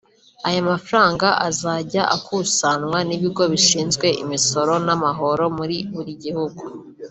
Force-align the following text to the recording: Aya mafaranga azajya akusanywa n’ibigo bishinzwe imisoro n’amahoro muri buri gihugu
Aya 0.47 0.61
mafaranga 0.71 1.27
azajya 1.49 2.03
akusanywa 2.15 2.97
n’ibigo 3.07 3.43
bishinzwe 3.53 4.07
imisoro 4.23 4.73
n’amahoro 4.85 5.43
muri 5.57 5.77
buri 5.95 6.13
gihugu 6.25 6.61